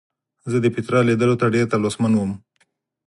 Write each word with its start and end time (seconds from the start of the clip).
زه 0.51 0.57
د 0.61 0.65
پیترا 0.75 0.99
لیدلو 1.09 1.39
ته 1.41 1.45
ډېر 1.55 1.65
تلوسمن 1.73 2.11
وم. 2.15 2.31